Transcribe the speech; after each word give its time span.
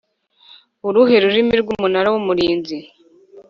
uruhe 0.87 1.15
rurimi 1.23 1.55
Umunara 1.73 2.07
w 2.13 2.15
Umurinzi 2.21 2.77